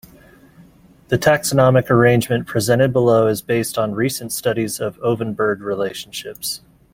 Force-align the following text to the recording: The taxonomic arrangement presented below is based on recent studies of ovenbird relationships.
The 1.09 1.19
taxonomic 1.19 1.91
arrangement 1.91 2.47
presented 2.47 2.91
below 2.91 3.27
is 3.27 3.43
based 3.43 3.77
on 3.77 3.93
recent 3.93 4.31
studies 4.31 4.79
of 4.79 4.97
ovenbird 4.97 5.59
relationships. 5.59 6.61